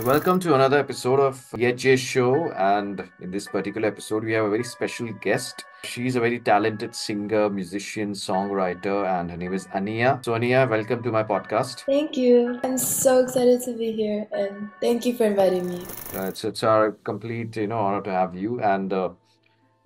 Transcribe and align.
So, 0.00 0.06
welcome 0.06 0.40
to 0.40 0.54
another 0.54 0.78
episode 0.78 1.20
of 1.20 1.36
HJ 1.52 1.98
Show. 1.98 2.50
And 2.52 3.06
in 3.20 3.30
this 3.30 3.46
particular 3.46 3.86
episode, 3.86 4.24
we 4.24 4.32
have 4.32 4.46
a 4.46 4.48
very 4.48 4.64
special 4.64 5.12
guest. 5.20 5.66
She's 5.84 6.16
a 6.16 6.20
very 6.20 6.38
talented 6.40 6.94
singer, 6.94 7.50
musician, 7.50 8.12
songwriter, 8.12 9.06
and 9.06 9.30
her 9.30 9.36
name 9.36 9.52
is 9.52 9.66
Aniya. 9.66 10.24
So, 10.24 10.32
Aniya, 10.32 10.70
welcome 10.70 11.02
to 11.02 11.12
my 11.12 11.22
podcast. 11.22 11.80
Thank 11.84 12.16
you. 12.16 12.58
I'm 12.64 12.78
so 12.78 13.18
excited 13.18 13.60
to 13.64 13.74
be 13.74 13.92
here, 13.92 14.26
and 14.32 14.70
thank 14.80 15.04
you 15.04 15.14
for 15.14 15.24
inviting 15.24 15.68
me. 15.68 15.84
Uh, 16.14 16.28
it's 16.28 16.44
it's 16.44 16.62
our 16.62 16.92
complete 16.92 17.54
you 17.56 17.66
know 17.66 17.80
honor 17.80 18.00
to 18.00 18.10
have 18.10 18.34
you. 18.34 18.58
And 18.62 18.94
uh, 18.94 19.10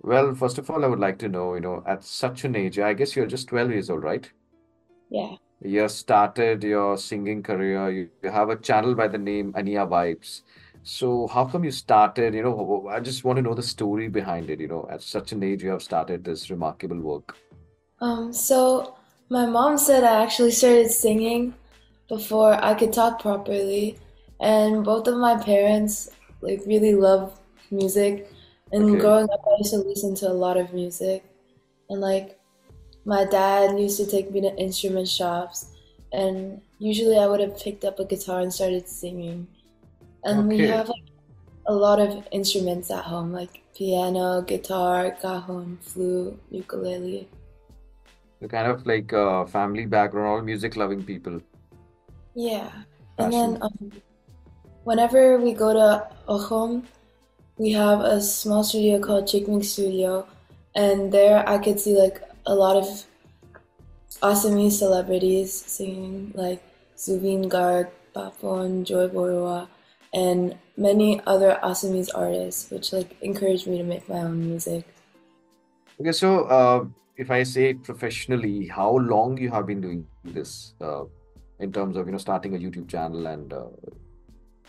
well, 0.01 0.33
first 0.33 0.57
of 0.57 0.69
all, 0.69 0.85
I 0.85 0.87
would 0.87 0.99
like 0.99 1.19
to 1.19 1.27
know, 1.27 1.55
you 1.55 1.59
know, 1.59 1.83
at 1.85 2.05
such 2.05 2.45
an 2.45 2.55
age, 2.55 2.79
I 2.79 2.93
guess 2.93 3.17
you're 3.17 3.27
just 3.27 3.49
12 3.49 3.69
years 3.71 3.89
old, 3.89 4.03
right? 4.03 4.31
Yeah. 5.09 5.35
You 5.65 5.89
started 5.89 6.63
your 6.63 6.95
singing 6.95 7.41
career. 7.41 7.89
You, 7.89 8.09
you 8.21 8.29
have 8.29 8.49
a 8.49 8.55
channel 8.55 8.93
by 8.93 9.07
the 9.07 9.17
name 9.17 9.51
Aniya 9.53 9.89
Vibes. 9.89 10.41
So 10.83 11.25
how 11.27 11.45
come 11.45 11.63
you 11.63 11.71
started? 11.71 12.35
You 12.35 12.43
know, 12.43 12.87
I 12.91 12.99
just 12.99 13.23
want 13.23 13.37
to 13.37 13.41
know 13.41 13.55
the 13.55 13.63
story 13.63 14.07
behind 14.07 14.51
it. 14.51 14.59
You 14.59 14.67
know, 14.67 14.87
at 14.91 15.01
such 15.01 15.31
an 15.31 15.41
age, 15.41 15.63
you 15.63 15.71
have 15.71 15.81
started 15.81 16.23
this 16.23 16.51
remarkable 16.51 16.99
work. 16.99 17.35
Um, 17.99 18.31
so 18.31 18.95
my 19.29 19.47
mom 19.47 19.79
said 19.79 20.03
I 20.03 20.21
actually 20.21 20.51
started 20.51 20.91
singing 20.91 21.55
before 22.07 22.53
I 22.53 22.75
could 22.75 22.93
talk 22.93 23.19
properly, 23.19 23.97
and 24.39 24.85
both 24.85 25.07
of 25.07 25.17
my 25.17 25.35
parents 25.41 26.11
like 26.41 26.61
really 26.67 26.93
love 26.93 27.39
music. 27.71 28.29
And 28.71 28.91
Okay. 28.91 28.99
growing 28.99 29.29
up, 29.31 29.41
I 29.47 29.55
used 29.57 29.71
to 29.73 29.77
listen 29.77 30.13
to 30.15 30.29
a 30.29 30.33
lot 30.45 30.57
of 30.57 30.73
music, 30.73 31.23
and 31.89 32.01
like 32.01 32.37
my 33.05 33.23
dad 33.23 33.79
used 33.79 33.97
to 33.97 34.05
take 34.05 34.31
me 34.31 34.41
to 34.41 34.55
instrument 34.57 35.07
shops, 35.07 35.67
and 36.11 36.61
usually 36.79 37.17
I 37.17 37.27
would 37.27 37.39
have 37.39 37.57
picked 37.59 37.85
up 37.85 37.99
a 37.99 38.05
guitar 38.05 38.41
and 38.41 38.51
started 38.51 38.87
singing. 38.87 39.47
And 40.23 40.47
we 40.47 40.59
have 40.67 40.89
like 40.89 41.05
a 41.67 41.73
lot 41.73 41.99
of 41.99 42.27
instruments 42.31 42.89
at 42.89 43.03
home, 43.03 43.31
like 43.31 43.61
piano, 43.75 44.41
guitar, 44.41 45.11
cajon, 45.21 45.77
flute, 45.81 46.39
ukulele. 46.49 47.29
The 48.41 48.47
kind 48.47 48.67
of 48.69 48.85
like 48.87 49.13
uh, 49.13 49.45
family 49.45 49.85
background, 49.85 50.27
all 50.27 50.41
music 50.41 50.75
loving 50.75 51.03
people, 51.03 51.39
Yeah. 52.33 52.71
And 53.17 53.31
then 53.31 53.57
um, 53.61 53.91
whenever 54.83 55.37
we 55.37 55.53
go 55.53 55.73
to 55.73 56.07
a 56.27 56.81
we 57.57 57.71
have 57.71 58.01
a 58.01 58.19
small 58.19 58.63
studio 58.63 58.99
called 58.99 59.25
Chickming 59.25 59.63
Studio, 59.63 60.27
and 60.75 61.11
there 61.11 61.47
I 61.47 61.57
could 61.57 61.79
see 61.79 61.97
like 61.97 62.21
a 62.45 62.55
lot 62.55 62.75
of 62.75 63.05
Assamese 64.21 64.73
celebrities 64.73 65.53
singing, 65.53 66.31
like 66.35 66.63
Zubeen 66.97 67.49
Garg, 67.49 67.89
Papon, 68.13 68.85
Joy 68.85 69.07
Barua, 69.07 69.67
and 70.13 70.57
many 70.77 71.21
other 71.27 71.59
Assamese 71.63 72.09
artists, 72.15 72.71
which 72.71 72.93
like 72.93 73.15
encouraged 73.21 73.67
me 73.67 73.77
to 73.77 73.83
make 73.83 74.07
my 74.07 74.19
own 74.19 74.45
music. 74.45 74.85
Okay, 75.99 76.11
so 76.11 76.45
uh, 76.45 76.85
if 77.17 77.31
I 77.31 77.43
say 77.43 77.73
professionally, 77.73 78.67
how 78.67 78.97
long 78.97 79.37
you 79.37 79.49
have 79.51 79.65
been 79.65 79.81
doing 79.81 80.07
this 80.23 80.73
uh, 80.81 81.03
in 81.59 81.71
terms 81.71 81.97
of 81.97 82.05
you 82.05 82.11
know 82.11 82.17
starting 82.17 82.55
a 82.55 82.59
YouTube 82.59 82.89
channel 82.89 83.27
and 83.27 83.51
uh, 83.51 83.65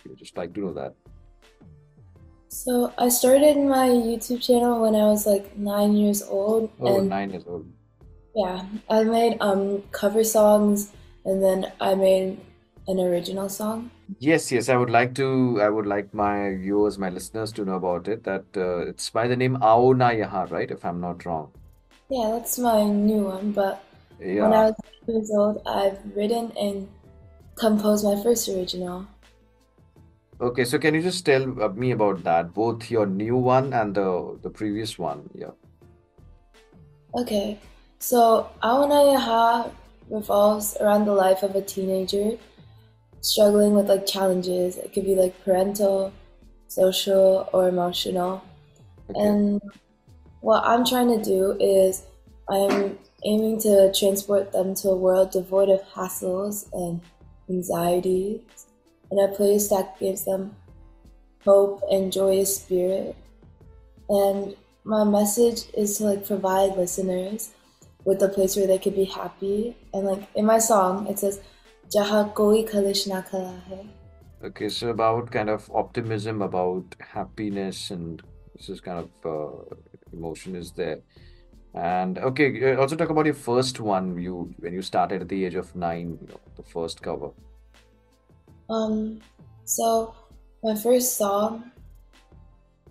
you 0.05 0.17
just 0.17 0.37
like 0.37 0.55
to 0.55 0.61
know 0.61 0.73
that. 0.73 0.95
So 2.57 2.91
I 2.97 3.11
started 3.11 3.59
my 3.59 3.89
YouTube 3.89 4.41
channel 4.41 4.81
when 4.81 4.95
I 4.97 5.05
was 5.13 5.27
like 5.27 5.57
nine 5.59 5.95
years 5.95 6.23
old, 6.23 6.71
Oh, 6.81 6.97
and 6.97 7.11
nine 7.11 7.31
years 7.31 7.45
old. 7.47 7.67
yeah, 8.35 8.65
I 8.89 9.05
made 9.05 9.37
um 9.41 9.83
cover 9.93 10.25
songs, 10.25 10.91
and 11.27 11.43
then 11.43 11.71
I 11.81 11.95
made 11.95 12.41
an 12.89 12.99
original 12.99 13.51
song. 13.51 13.91
Yes, 14.19 14.51
yes, 14.51 14.71
I 14.71 14.77
would 14.77 14.89
like 14.89 15.15
to. 15.17 15.61
I 15.61 15.69
would 15.69 15.85
like 15.85 16.15
my 16.15 16.57
viewers, 16.57 16.99
my 16.99 17.11
listeners 17.11 17.53
to 17.59 17.67
know 17.67 17.77
about 17.77 18.09
it. 18.09 18.25
That 18.25 18.47
uh, 18.57 18.89
it's 18.93 19.11
by 19.11 19.27
the 19.29 19.37
name 19.37 19.59
Aao 19.61 19.95
Na 19.95 20.09
Yahan, 20.23 20.51
right? 20.51 20.71
If 20.71 20.85
I'm 20.85 21.01
not 21.01 21.27
wrong. 21.27 21.53
Yeah, 22.09 22.31
that's 22.33 22.59
my 22.59 22.85
new 22.85 23.25
one. 23.25 23.53
But 23.53 23.85
when 24.19 24.55
I 24.55 24.65
was 24.71 24.75
nine 24.87 25.17
years 25.17 25.31
old, 25.37 25.61
I've 25.67 25.99
written 26.17 26.53
and 26.57 26.89
composed 27.57 28.05
my 28.05 28.17
first 28.23 28.49
original. 28.49 29.07
Okay, 30.41 30.65
so 30.65 30.79
can 30.79 30.95
you 30.95 31.03
just 31.03 31.25
tell 31.25 31.63
uh, 31.63 31.69
me 31.69 31.93
about 31.93 32.23
that, 32.25 32.53
both 32.53 32.91
your 32.91 33.07
new 33.07 33.37
one 33.37 33.73
and 33.73 33.95
the 33.95 34.39
the 34.43 34.51
previous 34.51 34.99
one? 34.99 35.31
Yeah. 35.35 35.53
Okay, 37.15 37.59
so 37.99 38.51
Aao 38.63 38.87
Na 38.89 39.01
Yahan 39.13 39.71
revolves 40.11 40.77
around 40.81 41.07
the 41.07 41.15
life 41.15 41.43
of 41.43 41.57
a 41.57 41.63
teenager 41.63 42.37
struggling 43.23 43.75
with 43.75 43.89
like 43.89 44.07
challenges. 44.07 44.77
It 44.77 44.93
could 44.93 45.05
be 45.05 45.15
like 45.15 45.43
parental, 45.45 46.13
social, 46.69 47.49
or 47.53 47.69
emotional. 47.69 48.45
Okay. 49.11 49.21
And 49.21 49.61
what 50.41 50.63
I'm 50.65 50.85
trying 50.85 51.09
to 51.17 51.23
do 51.23 51.57
is 51.59 52.05
I'm 52.49 52.99
aiming 53.25 53.59
to 53.61 53.93
transport 53.99 54.53
them 54.53 54.75
to 54.77 54.91
a 54.91 54.97
world 54.97 55.33
devoid 55.33 55.71
of 55.71 55.81
hassles 55.83 56.69
and 56.73 57.01
anxieties, 57.49 58.66
in 59.11 59.19
a 59.19 59.29
place 59.29 59.69
that 59.69 59.99
gives 59.99 60.25
them 60.25 60.55
hope 61.45 61.83
and 61.91 62.13
joyous 62.13 62.57
spirit. 62.57 63.17
And 64.09 64.57
my 64.85 65.05
message 65.05 65.65
is 65.75 65.99
to 65.99 66.05
like 66.05 66.27
provide 66.27 66.77
listeners 66.77 67.53
with 68.05 68.23
a 68.23 68.29
place 68.29 68.57
where 68.57 68.67
they 68.67 68.79
could 68.79 68.95
be 68.95 69.05
happy. 69.05 69.77
And 69.93 70.07
like 70.07 70.29
in 70.35 70.47
my 70.47 70.59
song, 70.59 71.07
it 71.09 71.19
says, 71.19 71.41
"Jaha 71.95 72.35
koi 72.35 72.65
kalish 72.73 73.07
na 73.07 73.23
kala 73.23 73.55
hai." 73.69 73.85
Okay, 74.45 74.69
so 74.69 74.91
about 74.91 75.31
kind 75.31 75.51
of 75.51 75.71
optimism, 75.75 76.43
about 76.43 76.95
happiness, 77.01 77.91
and 77.91 78.23
this 78.55 78.69
is 78.69 78.81
kind 78.81 79.01
of 79.05 79.31
uh, 79.35 79.77
emotion 80.13 80.55
is 80.55 80.73
there. 80.73 80.99
And 81.75 82.19
okay, 82.19 82.73
uh, 82.73 82.81
also 82.81 82.97
talk 82.97 83.11
about 83.11 83.27
your 83.27 83.35
first 83.35 83.81
one. 83.81 84.19
You 84.19 84.55
when 84.59 84.73
you 84.73 84.83
started 84.83 85.23
at 85.23 85.29
the 85.29 85.45
age 85.45 85.55
of 85.55 85.75
nine, 85.75 86.19
you 86.21 86.29
know, 86.29 86.41
the 86.57 86.63
first 86.63 87.03
cover. 87.03 87.31
Um, 88.69 89.21
so 89.65 90.15
my 90.63 90.75
first 90.75 91.17
song 91.17 91.71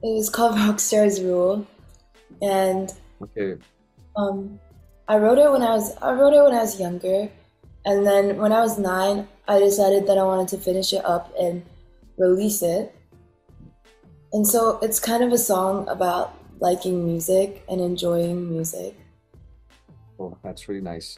it 0.04 0.14
was 0.14 0.30
called 0.30 0.56
Rockstars 0.58 1.24
Rule, 1.24 1.66
and 2.42 2.92
Okay, 3.22 3.62
um, 4.16 4.60
I 5.08 5.18
wrote 5.18 5.38
it 5.38 5.52
when 5.52 5.62
I 5.62 5.72
was 5.72 5.96
I 5.98 6.14
wrote 6.14 6.34
it 6.34 6.44
when 6.44 6.54
I 6.54 6.62
was 6.62 6.80
younger, 6.80 7.30
and 7.86 8.06
then 8.06 8.38
when 8.38 8.52
I 8.52 8.62
was 8.62 8.78
nine, 8.78 9.28
I 9.48 9.60
decided 9.60 10.08
that 10.08 10.18
I 10.18 10.24
wanted 10.24 10.48
to 10.50 10.58
finish 10.58 10.94
it 10.94 11.04
up 11.06 11.34
and 11.40 11.64
release 12.18 12.62
it. 12.62 12.94
And 14.34 14.46
so 14.46 14.80
it's 14.82 15.00
kind 15.00 15.24
of 15.24 15.32
a 15.32 15.38
song 15.38 15.88
about 15.88 16.38
liking 16.60 17.06
music 17.06 17.64
and 17.70 17.80
enjoying 17.82 18.50
music. 18.50 18.96
oh, 20.20 20.38
that's 20.44 20.68
really 20.68 20.82
nice. 20.82 21.18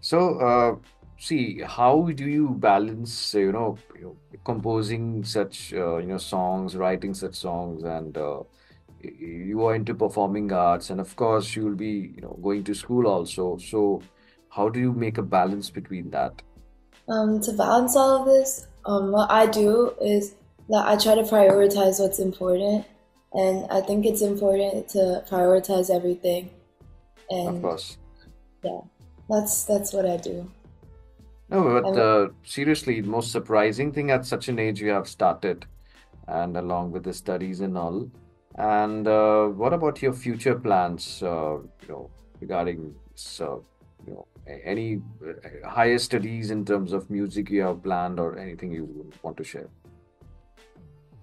So, 0.00 0.38
uh, 0.38 0.76
see, 1.18 1.60
how 1.62 2.10
do 2.14 2.24
you 2.28 2.50
balance, 2.50 3.34
uh, 3.34 3.38
you 3.38 3.52
know, 3.52 3.78
composing 4.44 5.24
such, 5.24 5.72
uh, 5.74 5.96
you 5.98 6.06
know, 6.06 6.18
songs, 6.18 6.76
writing 6.76 7.14
such 7.14 7.34
songs, 7.34 7.82
and 7.84 8.16
uh, 8.16 8.42
you 9.02 9.64
are 9.66 9.74
into 9.74 9.94
performing 9.94 10.52
arts, 10.52 10.90
and 10.90 11.00
of 11.00 11.14
course, 11.16 11.54
you 11.56 11.64
will 11.64 11.74
be, 11.76 12.12
you 12.16 12.22
know, 12.22 12.38
going 12.42 12.64
to 12.64 12.74
school 12.74 13.06
also. 13.06 13.56
So, 13.58 14.02
how 14.50 14.68
do 14.68 14.80
you 14.80 14.92
make 14.92 15.18
a 15.18 15.22
balance 15.22 15.70
between 15.70 16.10
that? 16.10 16.42
Um, 17.08 17.40
to 17.42 17.52
balance 17.52 17.96
all 17.96 18.20
of 18.22 18.26
this, 18.26 18.66
um, 18.84 19.12
what 19.12 19.30
I 19.30 19.46
do 19.46 19.94
is 20.00 20.34
that 20.68 20.86
I 20.86 20.96
try 20.96 21.14
to 21.14 21.22
prioritize 21.22 22.00
what's 22.00 22.18
important, 22.18 22.84
and 23.32 23.66
I 23.70 23.80
think 23.80 24.06
it's 24.06 24.22
important 24.22 24.88
to 24.90 25.24
prioritize 25.28 25.94
everything, 25.94 26.50
Of 27.46 27.54
and 27.54 27.62
course. 27.62 27.98
yeah, 28.62 28.80
that's 29.28 29.64
that's 29.64 29.92
what 29.92 30.06
I 30.06 30.16
do. 30.16 30.50
No, 31.48 31.80
but 31.80 31.96
uh, 31.96 32.28
seriously, 32.42 33.00
most 33.02 33.30
surprising 33.30 33.92
thing 33.92 34.10
at 34.10 34.26
such 34.26 34.48
an 34.48 34.58
age 34.58 34.80
you 34.80 34.90
have 34.90 35.08
started, 35.08 35.64
and 36.26 36.56
along 36.56 36.90
with 36.90 37.04
the 37.04 37.12
studies 37.12 37.60
and 37.60 37.78
all. 37.78 38.10
And 38.56 39.06
uh, 39.06 39.46
what 39.46 39.72
about 39.72 40.02
your 40.02 40.12
future 40.12 40.58
plans, 40.58 41.22
uh, 41.22 41.58
you 41.58 41.88
know, 41.88 42.10
regarding 42.40 42.94
so, 43.14 43.64
you 44.06 44.14
know, 44.14 44.26
any 44.64 45.00
uh, 45.24 45.68
higher 45.68 45.98
studies 45.98 46.50
in 46.50 46.64
terms 46.64 46.92
of 46.92 47.08
music 47.10 47.50
you 47.50 47.62
have 47.62 47.82
planned 47.82 48.18
or 48.18 48.38
anything 48.38 48.72
you 48.72 49.10
want 49.22 49.36
to 49.36 49.44
share? 49.44 49.68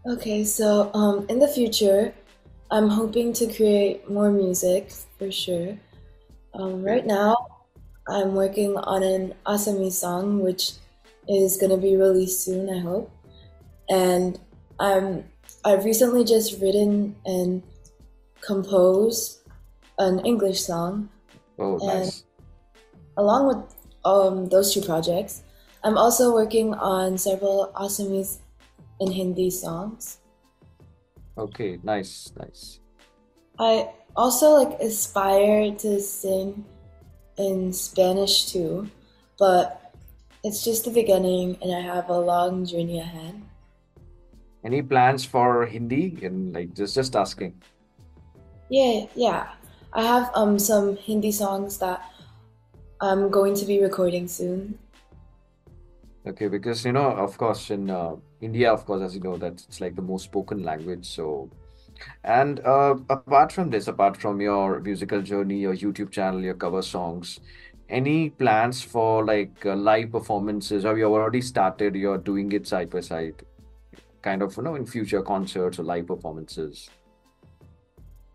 okay, 0.06 0.44
so 0.44 0.92
um, 0.94 1.26
in 1.30 1.40
the 1.40 1.48
future, 1.48 2.14
I'm 2.72 2.90
hoping 2.90 3.34
to 3.34 3.48
create 3.54 4.10
more 4.10 4.32
music 4.32 4.92
for 5.18 5.32
sure. 5.32 5.78
Um, 6.54 6.84
right 6.84 7.06
now, 7.06 7.53
I'm 8.08 8.36
working 8.36 8.78
on 8.78 9.04
an 9.04 9.34
Assamese 9.46 9.94
song, 9.94 10.42
which 10.42 10.74
is 11.28 11.58
gonna 11.58 11.78
be 11.78 11.96
released 11.96 12.44
soon, 12.44 12.70
I 12.70 12.80
hope. 12.80 13.12
And 13.90 14.40
I'm 14.80 15.24
I've 15.64 15.86
recently 15.86 16.24
just 16.26 16.60
written 16.62 17.16
and 17.26 17.64
composed 18.42 19.40
an 19.98 20.20
English 20.26 20.62
song, 20.64 21.10
Oh, 21.60 21.78
and 21.80 22.06
nice. 22.06 22.24
along 23.18 23.48
with 23.48 23.76
um, 24.04 24.50
those 24.50 24.74
two 24.74 24.82
projects, 24.82 25.44
I'm 25.84 25.98
also 25.98 26.34
working 26.34 26.74
on 26.74 27.18
several 27.18 27.72
Assamese 27.76 28.40
and 29.00 29.14
Hindi 29.14 29.50
songs. 29.50 30.20
Okay, 31.38 31.80
nice, 31.84 32.32
nice. 32.38 32.80
I 33.60 33.90
also 34.16 34.52
like 34.52 34.80
aspire 34.82 35.72
to 35.76 36.00
sing 36.02 36.66
in 37.38 37.74
Spanish 37.74 38.46
too, 38.52 38.90
but 39.38 39.94
it's 40.44 40.64
just 40.64 40.86
the 40.86 40.92
beginning 40.92 41.58
and 41.62 41.74
I 41.74 41.82
have 41.82 42.10
a 42.10 42.20
long 42.20 42.66
journey 42.66 43.00
ahead. 43.00 43.42
Any 44.64 44.82
plans 44.82 45.26
for 45.26 45.66
Hindi? 45.66 46.20
And 46.24 46.54
like 46.54 46.74
just 46.74 46.96
just 46.96 47.16
asking. 47.16 47.56
Yeah, 48.70 49.06
yeah. 49.16 49.48
I 49.92 50.04
have 50.04 50.32
um 50.36 50.58
some 50.58 50.96
Hindi 50.98 51.32
songs 51.32 51.78
that 51.80 52.02
I'm 53.02 53.30
going 53.30 53.56
to 53.56 53.66
be 53.66 53.82
recording 53.82 54.28
soon. 54.28 54.80
Okay, 56.26 56.48
because 56.48 56.86
you 56.86 56.94
know, 56.94 57.12
of 57.12 57.38
course, 57.38 57.70
in 57.70 57.90
uh, 57.90 58.16
India, 58.40 58.72
of 58.72 58.86
course, 58.86 59.02
as 59.02 59.16
you 59.16 59.20
know, 59.20 59.36
that 59.38 59.60
it's 59.68 59.82
like 59.82 59.96
the 59.96 60.02
most 60.02 60.24
spoken 60.24 60.64
language. 60.64 61.06
So, 61.06 61.50
and 62.24 62.60
uh, 62.62 62.96
apart 63.10 63.52
from 63.52 63.70
this, 63.70 63.88
apart 63.88 64.18
from 64.18 64.42
your 64.42 64.80
musical 64.80 65.22
journey, 65.22 65.60
your 65.60 65.76
YouTube 65.76 66.12
channel, 66.12 66.42
your 66.42 66.54
cover 66.54 66.82
songs, 66.82 67.40
any 67.90 68.30
plans 68.30 68.82
for 68.82 69.26
like 69.26 69.66
uh, 69.66 69.76
live 69.76 70.12
performances? 70.12 70.84
Have 70.84 70.98
you 70.98 71.06
already 71.06 71.42
started? 71.42 71.96
You're 71.96 72.18
doing 72.18 72.52
it 72.52 72.68
side 72.68 72.90
by 72.90 73.02
side, 73.02 73.44
kind 74.22 74.42
of, 74.42 74.56
you 74.58 74.64
know, 74.64 74.76
in 74.76 74.86
future 74.86 75.22
concerts 75.22 75.80
or 75.80 75.84
live 75.84 76.08
performances. 76.08 76.90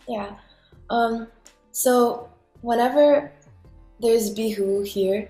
Yeah. 0.08 0.36
Um 0.90 1.28
so 1.72 2.28
whenever 2.62 3.32
there's 4.00 4.34
Bihu 4.34 4.86
here, 4.86 5.28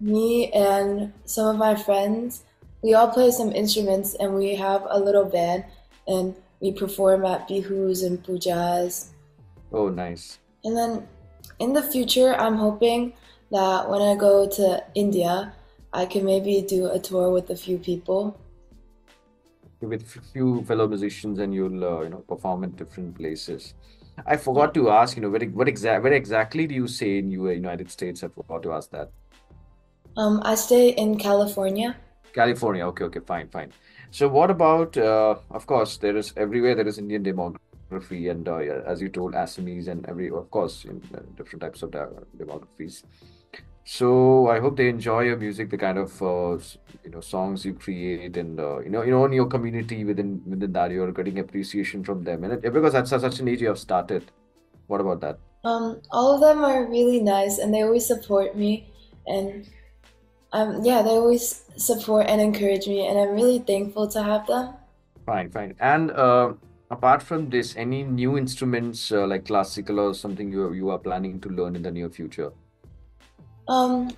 me 0.00 0.50
and 0.52 1.12
some 1.24 1.48
of 1.48 1.56
my 1.56 1.74
friends, 1.74 2.44
we 2.82 2.94
all 2.94 3.08
play 3.08 3.30
some 3.30 3.52
instruments 3.52 4.14
and 4.14 4.34
we 4.34 4.54
have 4.54 4.86
a 4.88 4.98
little 4.98 5.24
band 5.24 5.64
and 6.06 6.34
we 6.60 6.72
perform 6.72 7.24
at 7.24 7.48
Bihus 7.48 8.04
and 8.04 8.22
pujas. 8.22 9.10
Oh, 9.72 9.88
nice. 9.88 10.38
And 10.64 10.76
then 10.76 11.08
in 11.58 11.72
the 11.72 11.82
future, 11.82 12.34
I'm 12.34 12.56
hoping 12.56 13.14
that 13.50 13.88
when 13.88 14.02
I 14.02 14.14
go 14.14 14.48
to 14.48 14.84
India, 14.94 15.52
I 15.92 16.06
can 16.06 16.24
maybe 16.24 16.62
do 16.62 16.90
a 16.90 16.98
tour 16.98 17.30
with 17.30 17.50
a 17.50 17.56
few 17.56 17.78
people. 17.78 18.38
with 19.80 20.02
a 20.02 20.20
few 20.20 20.62
fellow 20.64 20.86
musicians 20.86 21.38
and 21.38 21.54
you'll 21.54 21.84
uh, 21.84 22.02
you 22.02 22.10
know 22.10 22.18
perform 22.28 22.64
in 22.64 22.70
different 22.72 23.16
places. 23.16 23.74
I 24.26 24.36
forgot 24.36 24.74
to 24.74 24.90
ask, 24.90 25.16
you 25.16 25.22
know, 25.22 25.30
what 25.30 25.42
what 25.50 25.68
exact 25.68 26.02
where 26.02 26.12
exactly 26.12 26.66
do 26.66 26.74
you 26.74 26.86
say 26.86 27.18
in 27.18 27.30
you 27.30 27.48
United 27.48 27.90
States? 27.90 28.22
I 28.22 28.28
forgot 28.28 28.62
to 28.64 28.72
ask 28.72 28.90
that. 28.90 29.10
Um, 30.16 30.42
I 30.44 30.54
stay 30.54 30.90
in 30.90 31.16
California. 31.18 31.96
California. 32.32 32.86
Okay, 32.88 33.04
okay, 33.04 33.20
fine, 33.20 33.48
fine. 33.48 33.72
So 34.10 34.28
what 34.28 34.50
about 34.50 34.96
uh, 34.96 35.36
of 35.50 35.66
course 35.66 35.96
there 35.96 36.16
is 36.16 36.32
everywhere 36.36 36.74
there 36.74 36.86
is 36.86 36.98
Indian 36.98 37.22
demography 37.24 38.30
and 38.30 38.48
uh, 38.48 38.58
as 38.86 39.00
you 39.00 39.08
told 39.08 39.34
Assamese 39.34 39.88
and 39.88 40.06
every 40.08 40.30
of 40.30 40.50
course 40.50 40.84
in 40.84 41.02
uh, 41.14 41.20
different 41.36 41.62
types 41.62 41.82
of 41.82 41.92
de- 41.92 42.08
demographies. 42.36 43.02
So 43.84 44.48
I 44.48 44.60
hope 44.60 44.76
they 44.76 44.88
enjoy 44.88 45.22
your 45.22 45.36
music, 45.36 45.70
the 45.70 45.78
kind 45.78 45.98
of 45.98 46.22
uh, 46.22 46.58
you 47.04 47.10
know 47.10 47.20
songs 47.20 47.64
you 47.64 47.74
create, 47.74 48.36
and 48.36 48.60
uh, 48.60 48.80
you 48.80 48.90
know 48.90 49.02
you 49.02 49.10
know 49.10 49.24
in 49.24 49.32
your 49.32 49.46
community 49.46 50.04
within 50.04 50.42
within 50.46 50.72
that 50.72 50.90
you're 50.90 51.10
getting 51.12 51.38
appreciation 51.38 52.04
from 52.04 52.22
them, 52.22 52.44
and 52.44 52.52
it, 52.52 52.72
because 52.72 52.92
that's 52.92 53.10
such 53.10 53.40
an 53.40 53.48
age 53.48 53.62
you 53.62 53.68
have 53.68 53.78
started. 53.78 54.30
What 54.86 55.00
about 55.00 55.20
that? 55.22 55.38
Um, 55.64 56.00
all 56.10 56.34
of 56.34 56.40
them 56.40 56.64
are 56.64 56.86
really 56.86 57.20
nice 57.20 57.58
and 57.58 57.72
they 57.72 57.82
always 57.82 58.06
support 58.06 58.56
me 58.56 58.90
and 59.26 59.68
um, 60.52 60.84
yeah, 60.84 61.02
they 61.02 61.10
always 61.10 61.62
support 61.76 62.26
and 62.28 62.40
encourage 62.40 62.86
me 62.86 63.06
and 63.06 63.18
I'm 63.18 63.30
really 63.30 63.60
thankful 63.60 64.08
to 64.08 64.22
have 64.22 64.46
them. 64.46 64.74
Fine, 65.26 65.50
fine. 65.50 65.74
And 65.80 66.10
uh, 66.10 66.54
apart 66.90 67.22
from 67.22 67.50
this, 67.50 67.76
any 67.76 68.02
new 68.02 68.36
instruments 68.36 69.12
uh, 69.12 69.26
like 69.26 69.46
classical 69.46 70.00
or 70.00 70.14
something 70.14 70.50
you 70.50 70.72
you 70.72 70.90
are 70.90 70.98
planning 70.98 71.40
to 71.40 71.48
learn 71.48 71.76
in 71.76 71.82
the 71.82 71.90
near 71.90 72.10
future? 72.10 72.52
Um, 73.68 74.10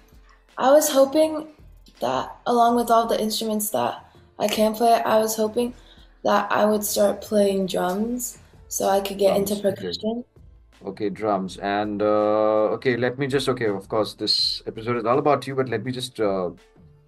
I 0.57 0.71
was 0.71 0.89
hoping 0.91 1.49
that 2.01 2.37
along 2.47 2.77
with 2.77 2.91
all 2.91 3.07
the 3.07 3.21
instruments 3.21 3.71
that 3.71 4.05
I 4.39 4.49
can 4.49 4.75
play, 4.75 4.95
I 4.95 5.19
was 5.19 5.37
hoping 5.37 5.75
that 6.25 6.51
I 6.51 6.65
would 6.65 6.85
start 6.85 7.21
playing 7.21 7.67
drums 7.67 8.39
so 8.69 8.89
I 8.89 9.01
could 9.01 9.19
get 9.19 9.37
into 9.37 9.55
Drums. 9.55 9.67
Okay. 9.67 9.77
percussion. 9.77 10.25
Okay, 10.25 10.32
drums. 11.13 11.57
And 11.59 12.03
uh, 12.03 12.75
okay, 12.77 12.97
let 12.97 13.19
me 13.19 13.27
just 13.27 13.49
okay, 13.49 13.67
of 13.67 13.89
course, 13.89 14.15
this 14.15 14.63
episode 14.67 14.97
is 14.97 15.05
all 15.05 15.19
about 15.19 15.47
you, 15.47 15.55
but 15.55 15.69
let 15.69 15.85
me 15.85 15.93
just 15.93 16.21
uh, 16.21 16.51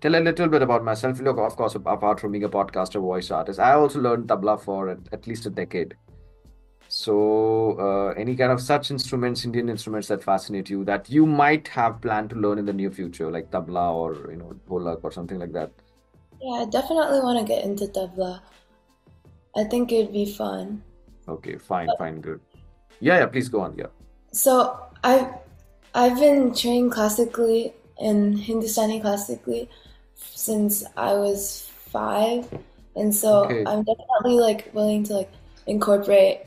tell 0.00 0.14
a 0.14 0.20
little 0.20 0.48
bit 0.48 0.62
about 0.62 0.84
myself. 0.84 1.20
Look, 1.20 1.38
of 1.38 1.56
course, 1.56 1.74
apart 1.74 2.20
from 2.20 2.32
being 2.32 2.44
a 2.44 2.48
podcaster, 2.48 3.00
voice 3.00 3.30
artist, 3.30 3.60
I 3.60 3.72
also 3.72 4.00
learned 4.00 4.28
tabla 4.28 4.60
for 4.60 4.88
at, 4.90 4.98
at 5.12 5.26
least 5.26 5.46
a 5.46 5.50
decade. 5.50 5.94
So, 6.88 7.78
uh, 7.80 8.12
any 8.20 8.36
kind 8.36 8.52
of 8.52 8.60
such 8.60 8.90
instruments, 8.90 9.44
Indian 9.44 9.68
instruments 9.68 10.08
that 10.08 10.22
fascinate 10.22 10.70
you 10.70 10.84
that 10.84 11.10
you 11.10 11.26
might 11.26 11.66
have 11.68 12.00
planned 12.00 12.30
to 12.30 12.36
learn 12.36 12.58
in 12.58 12.66
the 12.66 12.72
near 12.72 12.90
future, 12.90 13.30
like 13.30 13.50
tabla 13.50 13.92
or 13.92 14.30
you 14.30 14.36
know, 14.36 14.54
dholak 14.68 15.00
or 15.02 15.10
something 15.10 15.38
like 15.38 15.52
that. 15.52 15.72
Yeah, 16.40 16.62
I 16.62 16.64
definitely 16.66 17.20
want 17.20 17.38
to 17.40 17.44
get 17.44 17.64
into 17.64 17.86
tabla. 17.86 18.40
I 19.56 19.64
think 19.64 19.92
it 19.92 20.04
would 20.04 20.12
be 20.12 20.26
fun. 20.26 20.82
Okay, 21.26 21.56
fine, 21.56 21.88
fine, 21.98 22.20
good. 22.20 22.40
Yeah, 23.00 23.18
yeah, 23.18 23.26
please 23.26 23.48
go 23.48 23.60
on. 23.60 23.76
Yeah. 23.76 23.86
So 24.32 24.80
I've 25.02 25.28
I've 25.94 26.18
been 26.18 26.54
trained 26.54 26.92
classically 26.92 27.74
in 27.98 28.36
Hindustani 28.36 29.00
classically 29.00 29.70
since 30.14 30.84
I 30.96 31.14
was 31.14 31.70
five, 31.92 32.48
and 32.96 33.14
so 33.14 33.44
Okay. 33.44 33.64
I'm 33.66 33.84
definitely 33.84 34.40
like 34.40 34.70
willing 34.74 35.04
to 35.04 35.14
like 35.14 35.32
incorporate 35.66 36.42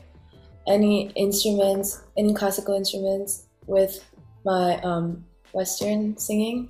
any 0.67 1.11
instruments, 1.11 2.03
any 2.17 2.33
classical 2.33 2.75
instruments 2.75 3.47
with 3.67 4.03
my 4.45 4.79
um 4.81 5.25
Western 5.53 6.17
singing. 6.17 6.69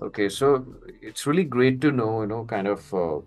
Okay, 0.00 0.28
so 0.28 0.64
it's 1.00 1.26
really 1.26 1.44
great 1.44 1.80
to 1.80 1.90
know, 1.90 2.20
you 2.22 2.26
know, 2.26 2.44
kind 2.44 2.66
of 2.68 2.92
uh, 2.92 3.18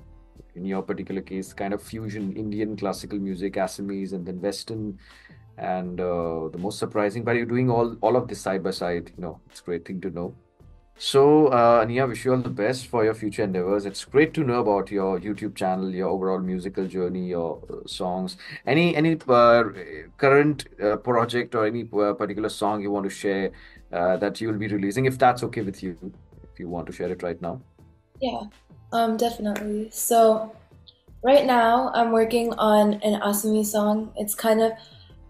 in 0.56 0.66
your 0.66 0.84
particular 0.84 1.22
case, 1.22 1.52
kind 1.54 1.74
of 1.74 1.82
fusion 1.82 2.32
Indian 2.34 2.78
classical 2.78 3.18
music, 3.20 3.56
Assamese, 3.56 4.14
and 4.14 4.26
then 4.26 4.40
Western. 4.42 5.00
And 5.60 6.00
uh, 6.00 6.50
the 6.52 6.58
most 6.58 6.80
surprising 6.80 7.26
part, 7.26 7.38
you're 7.38 7.46
doing 7.46 7.70
all 7.70 7.98
all 8.02 8.16
of 8.16 8.28
this 8.28 8.42
side 8.42 8.64
by 8.64 8.72
side. 8.72 9.12
You 9.18 9.24
know, 9.24 9.40
it's 9.50 9.60
a 9.60 9.64
great 9.64 9.86
thing 9.86 10.00
to 10.02 10.10
know. 10.10 10.34
So, 11.02 11.48
uh, 11.48 11.86
Aniya, 11.86 12.10
wish 12.10 12.26
you 12.26 12.34
all 12.34 12.42
the 12.42 12.50
best 12.50 12.88
for 12.88 13.06
your 13.06 13.14
future 13.14 13.44
endeavors. 13.44 13.86
It's 13.86 14.04
great 14.04 14.34
to 14.34 14.44
know 14.44 14.60
about 14.60 14.92
your 14.92 15.18
YouTube 15.18 15.56
channel, 15.56 15.90
your 15.96 16.10
overall 16.10 16.40
musical 16.40 16.88
journey, 16.88 17.28
your 17.30 17.62
uh, 17.70 17.88
songs. 17.88 18.36
Any 18.66 18.98
any 18.98 19.18
uh, 19.28 19.64
current 20.18 20.66
uh, 20.84 20.98
project 20.98 21.56
or 21.56 21.66
any 21.66 21.88
uh, 21.94 22.14
particular 22.14 22.50
song 22.50 22.82
you 22.82 22.92
want 22.92 23.06
to 23.06 23.10
share 23.10 23.52
uh, 23.94 24.18
that 24.18 24.42
you 24.42 24.50
will 24.50 24.58
be 24.58 24.68
releasing, 24.68 25.06
if 25.06 25.18
that's 25.18 25.42
okay 25.44 25.62
with 25.62 25.82
you, 25.82 25.96
if 26.44 26.60
you 26.60 26.68
want 26.68 26.86
to 26.88 26.94
share 26.94 27.10
it 27.10 27.24
right 27.24 27.42
now. 27.42 27.62
Yeah, 28.22 28.42
um, 28.92 29.16
definitely. 29.16 29.90
So 29.92 30.52
right 31.24 31.46
now 31.46 31.92
I'm 31.94 32.12
working 32.12 32.54
on 32.56 32.96
an 32.96 33.22
Assamese 33.22 33.68
song. 33.68 34.12
It's 34.18 34.36
kind 34.36 34.62
of 34.62 34.74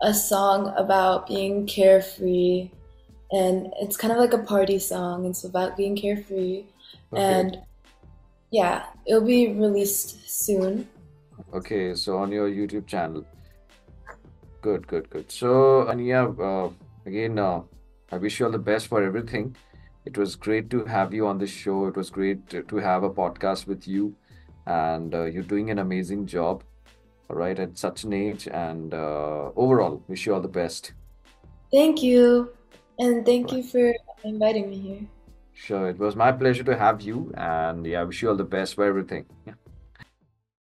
a 0.01 0.13
song 0.13 0.74
about 0.77 1.27
being 1.27 1.65
carefree 1.65 2.72
and 3.32 3.72
it's 3.79 3.96
kind 3.96 4.12
of 4.12 4.18
like 4.18 4.34
a 4.34 4.44
party 4.44 4.79
song. 4.79 5.25
It's 5.25 5.44
about 5.44 5.77
being 5.77 5.96
carefree, 5.96 6.65
Okay. 7.13 7.22
and 7.22 7.60
yeah, 8.51 8.86
it'll 9.06 9.25
be 9.25 9.53
released 9.53 10.29
soon. 10.29 10.88
Okay. 11.53 11.94
So 11.96 12.18
on 12.18 12.32
your 12.32 12.50
YouTube 12.50 12.88
channel. 12.88 13.25
Good, 14.62 14.88
good, 14.88 15.10
good. 15.10 15.32
So, 15.32 15.86
Aniya, 15.88 16.36
uh, 16.38 16.70
again, 17.06 17.39
uh, 17.39 17.62
I 18.12 18.18
wish 18.18 18.39
you 18.39 18.46
all 18.46 18.51
the 18.51 18.60
best 18.60 18.88
for 18.88 19.01
everything. 19.01 19.56
It 20.03 20.18
was 20.18 20.36
great 20.36 20.70
to 20.72 20.84
have 20.84 21.13
you 21.13 21.27
on 21.27 21.38
this 21.38 21.50
show. 21.50 21.86
It 21.86 21.96
was 21.96 22.10
great 22.10 22.50
to, 22.50 22.77
have 22.77 23.03
a 23.03 23.10
podcast 23.10 23.68
with 23.68 23.88
you, 23.88 24.15
and 24.65 25.15
uh, 25.15 25.25
you're 25.25 25.44
doing 25.44 25.70
an 25.70 25.79
amazing 25.79 26.25
job, 26.25 26.63
right, 27.29 27.57
at 27.59 27.77
such 27.77 28.03
an 28.03 28.13
age. 28.13 28.48
And 28.48 28.93
uh, 28.93 29.51
overall, 29.55 30.03
wish 30.07 30.25
you 30.25 30.33
all 30.33 30.41
the 30.41 30.48
best. 30.48 30.93
Thank 31.71 32.01
you, 32.01 32.51
and 32.98 33.25
thank 33.25 33.51
you 33.51 33.63
for 33.63 33.93
inviting 34.24 34.69
me 34.69 34.79
here. 34.79 35.01
Sure. 35.53 35.89
It 35.89 36.00
was 36.00 36.15
my 36.15 36.31
pleasure 36.31 36.63
to 36.63 36.77
have 36.77 37.01
you, 37.01 37.31
and 37.36 37.86
yeah, 37.86 38.01
I 38.01 38.03
wish 38.03 38.21
you 38.21 38.29
all 38.29 38.36
the 38.36 38.43
best 38.43 38.75
for 38.75 38.86
everything. 38.86 39.25
Yeah. 39.45 39.53